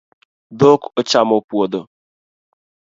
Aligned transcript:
Dhok 0.59 0.81
ochamo 0.99 1.37
puodho 1.47 1.81